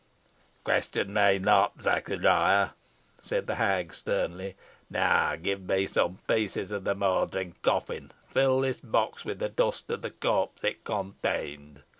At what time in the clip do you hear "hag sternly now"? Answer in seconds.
3.53-5.35